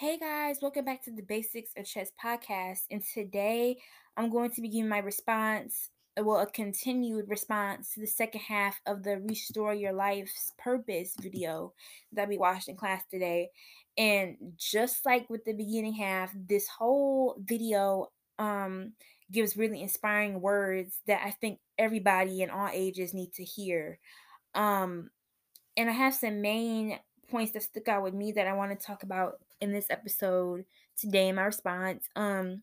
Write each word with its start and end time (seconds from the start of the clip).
Hey 0.00 0.16
guys, 0.16 0.60
welcome 0.62 0.86
back 0.86 1.04
to 1.04 1.10
the 1.10 1.20
Basics 1.20 1.72
of 1.76 1.84
Chess 1.84 2.10
podcast. 2.24 2.84
And 2.90 3.02
today 3.04 3.76
I'm 4.16 4.30
going 4.30 4.50
to 4.52 4.62
be 4.62 4.70
giving 4.70 4.88
my 4.88 5.00
response, 5.00 5.90
uh, 6.18 6.24
well, 6.24 6.38
a 6.40 6.46
continued 6.46 7.28
response 7.28 7.92
to 7.92 8.00
the 8.00 8.06
second 8.06 8.40
half 8.40 8.80
of 8.86 9.02
the 9.02 9.18
Restore 9.18 9.74
Your 9.74 9.92
Life's 9.92 10.54
Purpose 10.56 11.12
video 11.20 11.74
that 12.14 12.30
we 12.30 12.38
watched 12.38 12.70
in 12.70 12.76
class 12.76 13.02
today. 13.10 13.50
And 13.98 14.38
just 14.56 15.04
like 15.04 15.28
with 15.28 15.44
the 15.44 15.52
beginning 15.52 15.92
half, 15.92 16.32
this 16.34 16.66
whole 16.66 17.36
video 17.38 18.06
um 18.38 18.94
gives 19.30 19.54
really 19.54 19.82
inspiring 19.82 20.40
words 20.40 20.98
that 21.08 21.20
I 21.22 21.32
think 21.32 21.58
everybody 21.76 22.40
in 22.40 22.48
all 22.48 22.70
ages 22.72 23.12
need 23.12 23.34
to 23.34 23.44
hear. 23.44 23.98
Um 24.54 25.10
and 25.76 25.90
I 25.90 25.92
have 25.92 26.14
some 26.14 26.40
main 26.40 26.98
points 27.30 27.52
that 27.52 27.62
stuck 27.62 27.88
out 27.88 28.02
with 28.02 28.14
me 28.14 28.32
that 28.32 28.46
I 28.46 28.52
want 28.54 28.78
to 28.78 28.86
talk 28.86 29.02
about 29.02 29.38
in 29.60 29.72
this 29.72 29.90
episode 29.90 30.64
today 30.96 31.28
in 31.28 31.36
my 31.36 31.42
response. 31.44 32.08
Um 32.16 32.62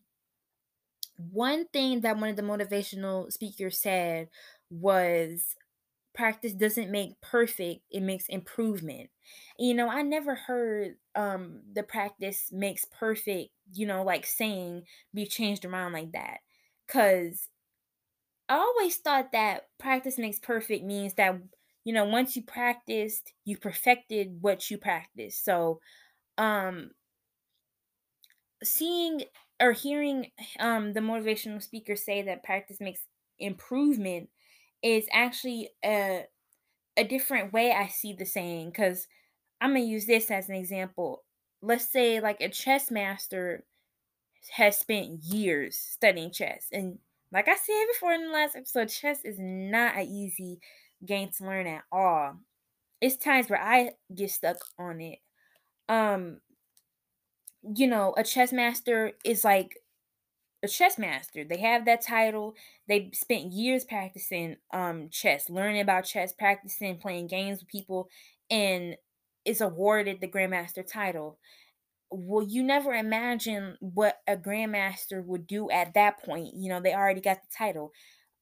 one 1.16 1.66
thing 1.72 2.00
that 2.02 2.16
one 2.18 2.30
of 2.30 2.36
the 2.36 2.42
motivational 2.42 3.32
speakers 3.32 3.78
said 3.78 4.28
was 4.70 5.56
practice 6.14 6.54
doesn't 6.54 6.90
make 6.90 7.20
perfect, 7.22 7.82
it 7.90 8.02
makes 8.02 8.28
improvement. 8.28 9.10
You 9.58 9.74
know, 9.74 9.88
I 9.88 10.02
never 10.02 10.34
heard 10.34 10.96
um 11.14 11.62
the 11.72 11.82
practice 11.82 12.50
makes 12.52 12.84
perfect, 12.86 13.50
you 13.72 13.86
know, 13.86 14.02
like 14.04 14.26
saying 14.26 14.84
be 15.14 15.26
changed 15.26 15.64
around 15.64 15.92
like 15.92 16.12
that. 16.12 16.38
Cause 16.88 17.48
I 18.48 18.56
always 18.56 18.96
thought 18.96 19.32
that 19.32 19.68
practice 19.78 20.18
makes 20.18 20.38
perfect 20.38 20.84
means 20.84 21.14
that 21.14 21.40
you 21.88 21.94
know 21.94 22.04
once 22.04 22.36
you 22.36 22.42
practiced 22.42 23.32
you 23.46 23.56
perfected 23.56 24.42
what 24.42 24.70
you 24.70 24.76
practiced. 24.76 25.42
So 25.42 25.80
um 26.36 26.90
seeing 28.62 29.22
or 29.58 29.72
hearing 29.72 30.30
um 30.60 30.92
the 30.92 31.00
motivational 31.00 31.62
speaker 31.62 31.96
say 31.96 32.20
that 32.20 32.44
practice 32.44 32.78
makes 32.78 33.00
improvement 33.38 34.28
is 34.82 35.06
actually 35.14 35.70
a 35.82 36.24
a 36.98 37.04
different 37.04 37.54
way 37.54 37.72
I 37.72 37.88
see 37.88 38.12
the 38.12 38.26
saying 38.26 38.72
cuz 38.72 39.08
I'm 39.62 39.72
going 39.72 39.84
to 39.84 39.90
use 39.90 40.06
this 40.06 40.30
as 40.30 40.48
an 40.50 40.56
example. 40.56 41.24
Let's 41.62 41.90
say 41.90 42.20
like 42.20 42.42
a 42.42 42.50
chess 42.50 42.90
master 42.90 43.64
has 44.52 44.78
spent 44.78 45.24
years 45.24 45.76
studying 45.78 46.32
chess 46.32 46.68
and 46.72 46.98
like 47.32 47.48
I 47.48 47.56
said 47.56 47.84
before 47.92 48.12
in 48.12 48.24
the 48.24 48.32
last 48.32 48.56
episode, 48.56 48.88
chess 48.88 49.24
is 49.24 49.38
not 49.38 49.96
an 49.96 50.06
easy 50.06 50.60
game 51.04 51.30
to 51.38 51.44
learn 51.44 51.66
at 51.66 51.84
all. 51.92 52.36
It's 53.00 53.16
times 53.16 53.48
where 53.48 53.62
I 53.62 53.92
get 54.14 54.30
stuck 54.30 54.58
on 54.78 55.00
it. 55.00 55.18
Um, 55.88 56.40
you 57.76 57.86
know, 57.86 58.14
a 58.16 58.24
chess 58.24 58.52
master 58.52 59.12
is 59.24 59.44
like 59.44 59.78
a 60.62 60.68
chess 60.68 60.98
master. 60.98 61.44
They 61.44 61.58
have 61.58 61.84
that 61.86 62.02
title. 62.02 62.54
They 62.88 63.10
spent 63.14 63.52
years 63.52 63.84
practicing 63.84 64.56
um 64.72 65.08
chess, 65.10 65.50
learning 65.50 65.80
about 65.82 66.04
chess, 66.04 66.32
practicing 66.32 66.98
playing 66.98 67.28
games 67.28 67.60
with 67.60 67.68
people, 67.68 68.08
and 68.50 68.96
is 69.44 69.60
awarded 69.60 70.20
the 70.20 70.28
grandmaster 70.28 70.86
title 70.86 71.38
well, 72.10 72.44
you 72.46 72.62
never 72.62 72.94
imagine 72.94 73.76
what 73.80 74.20
a 74.26 74.36
grandmaster 74.36 75.24
would 75.24 75.46
do 75.46 75.70
at 75.70 75.94
that 75.94 76.22
point. 76.22 76.54
You 76.54 76.70
know, 76.70 76.80
they 76.80 76.94
already 76.94 77.20
got 77.20 77.42
the 77.42 77.48
title. 77.56 77.92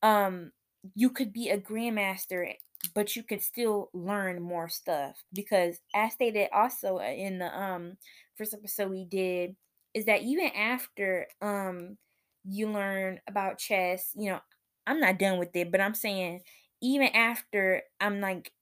Um, 0.03 0.53
you 0.95 1.11
could 1.11 1.33
be 1.33 1.48
a 1.51 1.59
grandmaster, 1.59 2.53
but 2.95 3.17
you 3.17 3.23
could 3.23 3.42
still 3.42 3.91
learn 3.92 4.41
more 4.42 4.69
stuff 4.69 5.17
because, 5.33 5.78
as 5.95 6.12
stated 6.12 6.48
also 6.53 6.98
uh, 6.98 7.03
in 7.03 7.39
the 7.39 7.47
um 7.59 7.97
first 8.37 8.55
episode 8.55 8.91
we 8.91 9.05
did, 9.05 9.56
is 9.95 10.05
that 10.06 10.23
even 10.23 10.47
after 10.48 11.27
um 11.43 11.97
you 12.45 12.70
learn 12.70 13.20
about 13.28 13.59
chess, 13.59 14.11
you 14.15 14.31
know, 14.31 14.41
I'm 14.87 15.01
not 15.01 15.19
done 15.19 15.39
with 15.39 15.55
it, 15.56 15.70
but 15.73 15.81
I'm 15.81 15.95
saying 15.95 16.43
even 16.83 17.09
after 17.09 17.83
I'm 18.00 18.21
like 18.21 18.53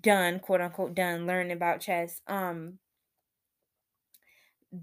done, 0.00 0.40
quote 0.40 0.60
unquote, 0.60 0.94
done 0.94 1.26
learning 1.26 1.52
about 1.52 1.80
chess, 1.80 2.20
um 2.28 2.78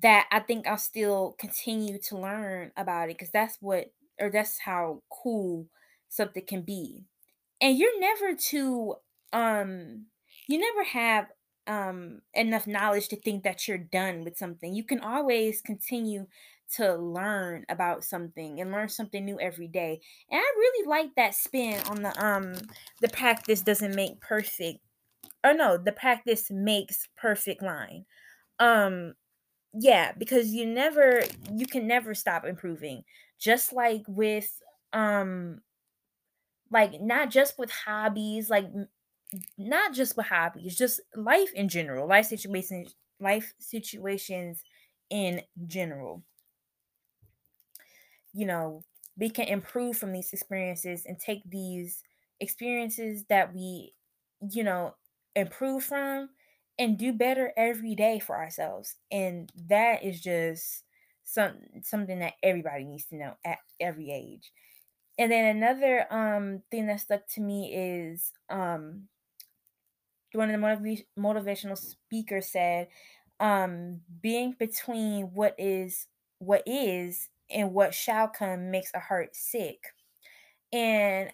that 0.02 0.28
I 0.32 0.40
think 0.40 0.68
I'll 0.68 0.78
still 0.78 1.36
continue 1.40 1.98
to 2.10 2.18
learn 2.18 2.72
about 2.78 3.10
it 3.10 3.18
because 3.18 3.32
that's 3.32 3.58
what 3.60 3.88
or 4.20 4.30
that's 4.30 4.60
how 4.60 5.02
cool 5.10 5.68
something 6.10 6.46
can 6.46 6.62
be. 6.64 7.06
And 7.62 7.78
you're 7.78 8.00
never 8.00 8.36
too 8.36 8.96
um 9.34 10.06
you 10.48 10.60
never 10.60 10.84
have 10.84 11.28
um 11.68 12.22
enough 12.34 12.66
knowledge 12.68 13.10
to 13.10 13.16
think 13.16 13.44
that 13.44 13.68
you're 13.68 13.78
done 13.78 14.24
with 14.24 14.38
something. 14.38 14.74
You 14.74 14.84
can 14.84 15.02
always 15.02 15.62
continue 15.62 16.28
to 16.76 16.96
learn 16.96 17.66
about 17.70 18.04
something 18.04 18.60
and 18.62 18.72
learn 18.72 18.90
something 18.90 19.26
new 19.26 19.40
every 19.40 19.68
day. 19.68 20.00
And 20.30 20.40
I 20.40 20.54
really 20.58 20.88
like 20.88 21.16
that 21.16 21.36
spin 21.36 21.82
on 21.88 22.02
the 22.04 22.26
um 22.26 22.54
the 23.02 23.10
practice 23.10 23.62
doesn't 23.62 23.96
make 23.96 24.20
perfect. 24.22 24.80
Or 25.44 25.54
no, 25.54 25.78
the 25.78 25.92
practice 25.92 26.52
makes 26.52 27.08
perfect 27.18 27.62
line. 27.62 28.06
Um 28.60 29.16
yeah, 29.74 30.14
because 30.18 30.50
you 30.54 30.66
never 30.66 31.24
you 31.52 31.68
can 31.68 31.88
never 31.88 32.14
stop 32.16 32.46
improving. 32.46 33.04
Just 33.40 33.74
like 33.74 34.04
with 34.08 34.52
um 34.94 35.62
like 36.72 37.02
not 37.02 37.30
just 37.30 37.58
with 37.58 37.72
hobbies, 37.72 38.50
like 38.50 38.66
not 39.58 39.94
just 39.94 40.18
with 40.18 40.28
hobbies, 40.28 40.78
just 40.78 41.02
life 41.16 41.54
in 41.54 41.70
general, 41.70 42.08
life 42.08 42.26
situations, 42.28 42.96
life 43.20 43.54
situations 43.60 44.64
in 45.10 45.42
general. 45.68 46.24
You 48.34 48.46
know, 48.46 48.84
we 49.18 49.30
can 49.30 49.48
improve 49.48 49.98
from 49.98 50.14
these 50.14 50.32
experiences 50.34 51.06
and 51.06 51.20
take 51.20 51.42
these 51.46 52.04
experiences 52.40 53.26
that 53.26 53.54
we, 53.54 53.94
you 54.52 54.64
know, 54.64 54.96
improve 55.36 55.84
from 55.84 56.30
and 56.78 56.98
do 56.98 57.12
better 57.12 57.52
every 57.58 57.96
day 57.96 58.20
for 58.20 58.36
ourselves. 58.38 58.96
And 59.12 59.52
that 59.68 60.04
is 60.04 60.22
just 60.22 60.84
some 61.24 61.58
something 61.84 62.20
that 62.20 62.34
everybody 62.42 62.84
needs 62.86 63.06
to 63.06 63.16
know 63.16 63.36
at 63.44 63.60
every 63.80 64.12
age. 64.12 64.52
And 65.20 65.30
then 65.32 65.58
another 65.58 66.12
um 66.12 66.64
thing 66.72 66.88
that 66.88 67.02
stuck 67.02 67.28
to 67.36 67.42
me 67.42 67.76
is 67.76 68.32
um 68.50 69.10
one 70.34 70.50
of 70.50 70.54
the 70.54 70.58
motiv- 70.60 71.06
motivational 71.18 71.78
speakers 71.78 72.48
said 72.48 72.88
um 73.40 74.00
being 74.22 74.56
between 74.58 75.26
what 75.34 75.56
is 75.58 76.08
what 76.40 76.64
is 76.66 77.30
and 77.50 77.74
what 77.74 77.94
shall 77.94 78.28
come 78.28 78.72
makes 78.72 78.92
a 78.94 79.00
heart 79.00 79.36
sick. 79.36 79.94
And 80.72 81.30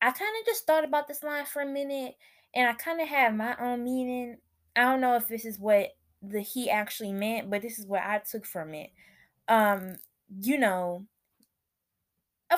I 0.00 0.10
kind 0.10 0.36
of 0.40 0.46
just 0.46 0.66
thought 0.66 0.84
about 0.84 1.08
this 1.08 1.22
line 1.22 1.46
for 1.46 1.62
a 1.62 1.66
minute 1.66 2.14
and 2.54 2.68
I 2.68 2.74
kind 2.74 3.00
of 3.00 3.08
have 3.08 3.34
my 3.34 3.56
own 3.58 3.82
meaning 3.82 4.36
I 4.76 4.82
don't 4.82 5.00
know 5.00 5.16
if 5.16 5.26
this 5.26 5.44
is 5.44 5.58
what 5.58 5.90
the 6.22 6.40
he 6.40 6.70
actually 6.70 7.12
meant, 7.12 7.50
but 7.50 7.62
this 7.62 7.78
is 7.80 7.86
what 7.86 8.02
I 8.02 8.18
took 8.18 8.46
from 8.46 8.74
it. 8.74 8.90
Um, 9.48 9.96
you 10.40 10.58
know, 10.58 11.06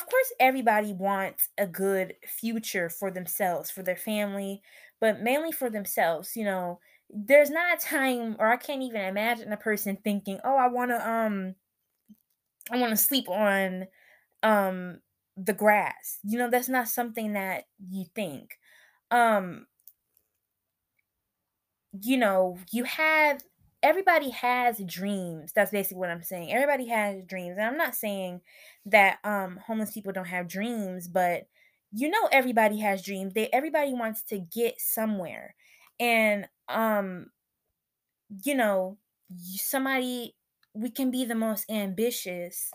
of 0.07 0.11
course 0.11 0.33
everybody 0.41 0.93
wants 0.93 1.49
a 1.59 1.67
good 1.67 2.15
future 2.27 2.89
for 2.89 3.11
themselves, 3.11 3.71
for 3.71 3.83
their 3.83 3.97
family, 3.97 4.63
but 5.01 5.21
mainly 5.21 5.53
for 5.53 5.71
themselves, 5.71 6.37
you 6.37 6.45
know. 6.45 6.81
There's 7.11 7.51
not 7.51 7.79
a 7.79 7.87
time 7.87 8.37
or 8.39 8.49
I 8.49 8.57
can't 8.57 8.83
even 8.83 9.01
imagine 9.03 9.53
a 9.53 9.57
person 9.57 9.97
thinking, 10.03 10.41
"Oh, 10.45 10.57
I 10.57 10.69
want 10.69 10.91
to 10.91 11.09
um 11.09 11.55
I 12.71 12.79
want 12.79 12.91
to 12.91 12.97
sleep 12.97 13.29
on 13.29 13.87
um 14.43 15.01
the 15.37 15.53
grass." 15.53 16.19
You 16.25 16.39
know, 16.39 16.51
that's 16.51 16.69
not 16.69 16.89
something 16.89 17.35
that 17.35 17.65
you 17.91 18.07
think. 18.15 18.59
Um 19.11 19.67
you 22.03 22.17
know, 22.17 22.59
you 22.73 22.85
have 22.85 23.43
everybody 23.87 24.31
has 24.31 24.81
dreams. 24.87 25.53
That's 25.55 25.71
basically 25.71 25.99
what 25.99 26.11
I'm 26.11 26.23
saying. 26.23 26.53
Everybody 26.53 26.89
has 26.89 27.23
dreams. 27.27 27.57
And 27.59 27.67
I'm 27.67 27.77
not 27.77 27.95
saying 27.95 28.41
that 28.87 29.19
um 29.25 29.59
homeless 29.67 29.93
people 29.93 30.13
don't 30.13 30.27
have 30.27 30.49
dreams, 30.49 31.09
but 31.09 31.45
you 31.93 32.09
know 32.11 32.29
everybody 32.33 32.81
has 32.81 33.03
dreams. 33.05 33.35
They 33.35 33.49
everybody 33.53 33.93
wants 33.95 34.23
to 34.25 34.39
get 34.39 34.81
somewhere. 34.81 35.55
And 36.01 36.49
um 36.69 37.29
you 38.45 38.55
know, 38.55 38.99
somebody 39.57 40.35
we 40.75 40.91
can 40.91 41.11
be 41.11 41.25
the 41.25 41.35
most 41.35 41.71
ambitious 41.71 42.71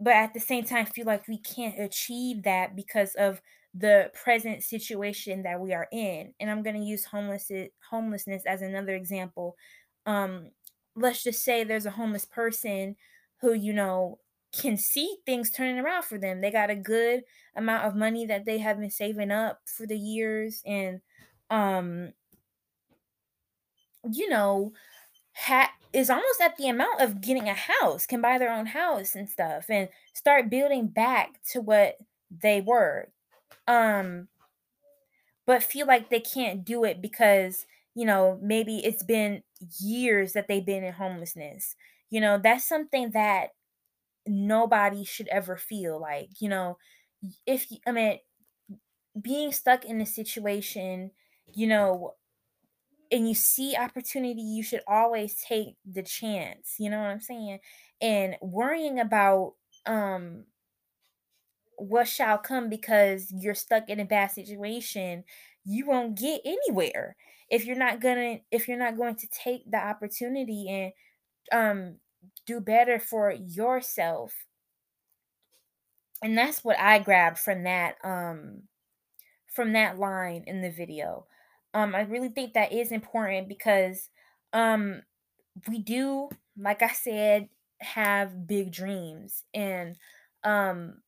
but 0.00 0.14
at 0.14 0.34
the 0.34 0.40
same 0.40 0.64
time 0.64 0.86
feel 0.86 1.06
like 1.06 1.28
we 1.28 1.38
can't 1.38 1.80
achieve 1.80 2.42
that 2.44 2.76
because 2.76 3.14
of 3.16 3.40
the 3.74 4.10
present 4.14 4.62
situation 4.62 5.42
that 5.44 5.60
we 5.60 5.74
are 5.74 5.88
in 5.92 6.32
and 6.40 6.50
i'm 6.50 6.62
going 6.62 6.76
to 6.76 6.82
use 6.82 7.04
homeless 7.06 7.50
homelessness 7.90 8.42
as 8.46 8.62
another 8.62 8.94
example 8.94 9.56
um 10.06 10.50
let's 10.94 11.22
just 11.22 11.44
say 11.44 11.64
there's 11.64 11.86
a 11.86 11.90
homeless 11.90 12.24
person 12.24 12.96
who 13.40 13.52
you 13.52 13.72
know 13.72 14.18
can 14.52 14.76
see 14.76 15.16
things 15.26 15.50
turning 15.50 15.78
around 15.78 16.04
for 16.04 16.18
them 16.18 16.40
they 16.40 16.50
got 16.50 16.70
a 16.70 16.76
good 16.76 17.22
amount 17.56 17.84
of 17.84 17.94
money 17.94 18.24
that 18.26 18.44
they 18.44 18.58
have 18.58 18.78
been 18.78 18.90
saving 18.90 19.30
up 19.30 19.60
for 19.66 19.86
the 19.86 19.98
years 19.98 20.62
and 20.64 21.00
um 21.50 22.12
you 24.12 24.28
know 24.28 24.72
ha- 25.34 25.72
is 25.92 26.10
almost 26.10 26.40
at 26.40 26.56
the 26.56 26.68
amount 26.68 27.00
of 27.00 27.20
getting 27.20 27.48
a 27.48 27.54
house, 27.54 28.06
can 28.06 28.20
buy 28.20 28.38
their 28.38 28.52
own 28.52 28.66
house 28.66 29.14
and 29.14 29.28
stuff 29.28 29.66
and 29.70 29.88
start 30.12 30.50
building 30.50 30.86
back 30.88 31.40
to 31.52 31.60
what 31.60 31.96
they 32.30 32.60
were. 32.60 33.08
Um 33.68 34.28
but 35.46 35.62
feel 35.62 35.86
like 35.86 36.10
they 36.10 36.20
can't 36.20 36.64
do 36.64 36.84
it 36.84 37.00
because, 37.00 37.66
you 37.96 38.06
know, 38.06 38.38
maybe 38.42 38.78
it's 38.86 39.04
been 39.04 39.42
years 39.80 40.34
that 40.34 40.48
they've 40.48 40.66
been 40.66 40.84
in 40.84 40.94
homelessness. 40.94 41.76
You 42.10 42.22
know, 42.22 42.38
that's 42.38 42.68
something 42.68 43.12
that 43.12 43.50
nobody 44.26 45.04
should 45.04 45.28
ever 45.28 45.56
feel 45.56 46.00
like, 46.00 46.30
you 46.40 46.48
know, 46.48 46.78
if 47.46 47.66
I 47.86 47.92
mean 47.92 48.18
being 49.20 49.52
stuck 49.52 49.84
in 49.84 50.00
a 50.00 50.06
situation, 50.06 51.10
you 51.54 51.66
know, 51.66 52.14
and 53.12 53.28
you 53.28 53.34
see 53.34 53.76
opportunity, 53.76 54.42
you 54.42 54.62
should 54.62 54.82
always 54.86 55.36
take 55.42 55.76
the 55.84 56.02
chance. 56.02 56.76
You 56.78 56.90
know 56.90 56.98
what 56.98 57.08
I'm 57.08 57.20
saying? 57.20 57.60
And 58.00 58.36
worrying 58.42 59.00
about 59.00 59.54
um 59.86 60.44
what 61.78 62.08
shall 62.08 62.38
come 62.38 62.68
because 62.68 63.30
you're 63.34 63.54
stuck 63.54 63.88
in 63.90 64.00
a 64.00 64.04
bad 64.04 64.30
situation, 64.30 65.24
you 65.64 65.86
won't 65.86 66.18
get 66.18 66.40
anywhere. 66.44 67.16
If 67.48 67.64
you're 67.66 67.76
not 67.76 68.00
gonna 68.00 68.38
if 68.50 68.68
you're 68.68 68.78
not 68.78 68.96
going 68.96 69.16
to 69.16 69.26
take 69.28 69.70
the 69.70 69.78
opportunity 69.78 70.68
and 70.68 70.92
um 71.52 71.96
do 72.46 72.60
better 72.60 72.98
for 72.98 73.32
yourself. 73.32 74.34
And 76.22 76.36
that's 76.36 76.64
what 76.64 76.78
I 76.78 76.98
grabbed 76.98 77.38
from 77.38 77.64
that 77.64 77.96
um 78.02 78.62
from 79.46 79.72
that 79.72 79.98
line 79.98 80.44
in 80.46 80.60
the 80.60 80.70
video. 80.70 81.26
Um, 81.74 81.94
I 81.94 82.02
really 82.02 82.28
think 82.28 82.54
that 82.54 82.72
is 82.72 82.92
important 82.92 83.48
because 83.48 84.08
um, 84.52 85.02
we 85.68 85.78
do, 85.78 86.28
like 86.58 86.82
I 86.82 86.92
said, 86.92 87.48
have 87.80 88.46
big 88.46 88.72
dreams, 88.72 89.44
and 89.54 89.96
um, 90.44 91.02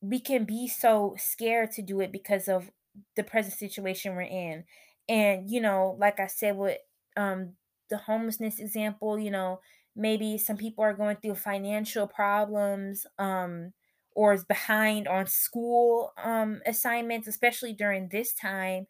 we 0.00 0.20
can 0.20 0.44
be 0.44 0.68
so 0.68 1.14
scared 1.18 1.72
to 1.72 1.82
do 1.82 2.00
it 2.00 2.12
because 2.12 2.48
of 2.48 2.70
the 3.16 3.24
present 3.24 3.54
situation 3.54 4.14
we're 4.14 4.22
in. 4.22 4.64
And 5.08 5.50
you 5.50 5.60
know, 5.60 5.96
like 5.98 6.20
I 6.20 6.26
said, 6.26 6.56
with 6.56 6.78
um, 7.16 7.52
the 7.90 7.98
homelessness 7.98 8.58
example, 8.58 9.18
you 9.18 9.30
know, 9.30 9.60
maybe 9.96 10.38
some 10.38 10.56
people 10.56 10.84
are 10.84 10.94
going 10.94 11.16
through 11.16 11.36
financial 11.36 12.06
problems. 12.06 13.06
Um, 13.18 13.72
or 14.14 14.32
is 14.32 14.44
behind 14.44 15.08
on 15.08 15.26
school 15.26 16.12
um, 16.22 16.60
assignments, 16.66 17.28
especially 17.28 17.72
during 17.72 18.08
this 18.08 18.32
time. 18.32 18.86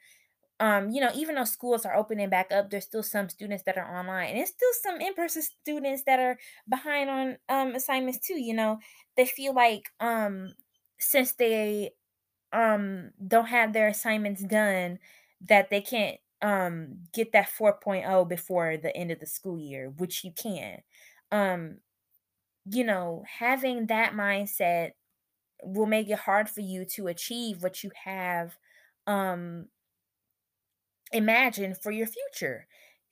Um, 0.60 0.90
you 0.90 1.00
know, 1.00 1.10
even 1.14 1.34
though 1.34 1.44
schools 1.44 1.84
are 1.84 1.96
opening 1.96 2.30
back 2.30 2.52
up, 2.52 2.70
there's 2.70 2.84
still 2.84 3.02
some 3.02 3.28
students 3.28 3.64
that 3.66 3.76
are 3.76 3.98
online, 3.98 4.30
and 4.30 4.38
there's 4.38 4.50
still 4.50 4.70
some 4.82 5.00
in-person 5.00 5.42
students 5.42 6.04
that 6.06 6.20
are 6.20 6.38
behind 6.68 7.10
on 7.10 7.36
um, 7.48 7.74
assignments 7.74 8.20
too. 8.24 8.40
You 8.40 8.54
know, 8.54 8.78
they 9.16 9.26
feel 9.26 9.54
like 9.54 9.90
um, 9.98 10.54
since 10.98 11.32
they 11.32 11.90
um, 12.52 13.10
don't 13.26 13.46
have 13.46 13.72
their 13.72 13.88
assignments 13.88 14.42
done, 14.44 15.00
that 15.48 15.70
they 15.70 15.80
can't 15.80 16.18
um, 16.42 16.98
get 17.12 17.32
that 17.32 17.50
4.0 17.50 18.28
before 18.28 18.76
the 18.76 18.94
end 18.96 19.10
of 19.10 19.20
the 19.20 19.26
school 19.26 19.58
year, 19.58 19.90
which 19.96 20.24
you 20.24 20.32
can. 20.32 20.80
Um, 21.32 21.78
you 22.70 22.84
know, 22.84 23.24
having 23.38 23.86
that 23.86 24.12
mindset 24.14 24.92
will 25.62 25.86
make 25.86 26.08
it 26.10 26.18
hard 26.20 26.48
for 26.50 26.60
you 26.60 26.84
to 26.84 27.08
achieve 27.08 27.62
what 27.62 27.84
you 27.84 27.90
have 28.04 28.56
um 29.06 29.66
imagined 31.12 31.78
for 31.82 31.90
your 31.90 32.06
future. 32.06 32.66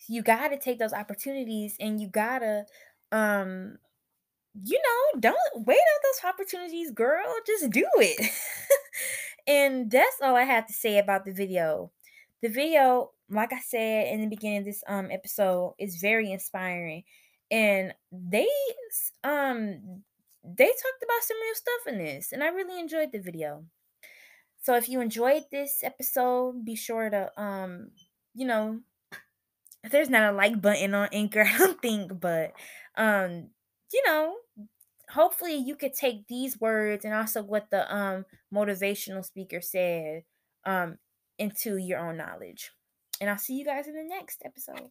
You 0.08 0.23
got 0.23 0.49
to 0.49 0.58
take 0.58 0.79
those 0.79 0.93
opportunities 0.93 1.76
and 1.79 2.00
you 2.00 2.08
got 2.08 2.40
to 2.40 2.64
um 3.12 3.79
you 4.62 4.79
know, 4.79 5.20
don't 5.20 5.67
wait 5.67 5.76
on 5.79 6.00
those 6.05 6.31
opportunities, 6.31 6.90
girl. 6.90 7.25
Just 7.46 7.70
do 7.70 7.87
it. 7.96 8.31
and 9.46 9.90
that's 9.90 10.17
all 10.23 10.37
I 10.37 10.44
have 10.44 10.67
to 10.67 10.73
say 10.75 10.99
about 10.99 11.25
the 11.25 11.32
video. 11.32 11.93
The 12.43 12.49
video, 12.49 13.12
like 13.31 13.53
I 13.53 13.61
said 13.61 14.09
in 14.12 14.21
the 14.21 14.27
beginning 14.27 14.59
of 14.59 14.65
this 14.65 14.83
um 14.89 15.11
episode, 15.11 15.75
is 15.79 15.97
very 16.00 16.33
inspiring. 16.33 17.05
And 17.50 17.94
they 18.11 18.49
um 19.25 20.03
they 20.44 20.67
talked 20.67 21.03
about 21.05 21.23
some 21.23 21.37
real 21.41 21.55
stuff 21.55 21.87
in 21.89 21.99
this, 21.99 22.33
and 22.33 22.43
I 22.43 22.49
really 22.49 22.81
enjoyed 22.81 23.12
the 23.12 23.21
video. 23.21 23.65
So 24.62 24.77
if 24.77 24.89
you 24.89 25.00
enjoyed 25.00 25.44
this 25.50 25.81
episode, 25.85 26.65
be 26.65 26.77
sure 26.77 27.11
to 27.11 27.31
um, 27.41 27.91
you 28.35 28.47
know, 28.47 28.81
there's 29.91 30.11
not 30.11 30.33
a 30.33 30.37
like 30.37 30.61
button 30.61 30.94
on 30.94 31.09
Anchor, 31.12 31.43
I 31.47 31.59
don't 31.59 31.81
think, 31.83 32.21
but 32.21 32.53
um, 32.97 33.49
you 33.93 34.03
know, 34.06 34.37
hopefully 35.11 35.56
you 35.56 35.77
could 35.77 35.94
take 35.94 36.27
these 36.29 36.61
words 36.61 37.05
and 37.05 37.15
also 37.15 37.43
what 37.43 37.71
the 37.71 37.93
um 37.94 38.25
motivational 38.55 39.25
speaker 39.25 39.61
said 39.61 40.23
um 40.65 40.99
into 41.43 41.77
your 41.77 41.99
own 41.99 42.17
knowledge. 42.17 42.71
And 43.21 43.29
I'll 43.29 43.39
see 43.39 43.55
you 43.55 43.65
guys 43.65 43.89
in 43.89 43.94
the 43.94 44.05
next 44.05 44.43
episode. 44.44 44.91